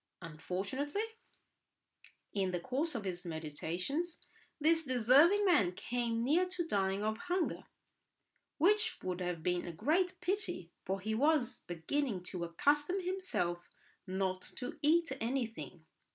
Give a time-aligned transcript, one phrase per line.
[0.23, 1.03] Unfortunately,
[2.33, 4.25] in the course of his meditations
[4.59, 7.65] this deserving man came near to dying of hunger;
[8.57, 13.59] which would have been a great pity, for he was beginning to accustom himself
[14.07, 15.85] not to eat anything.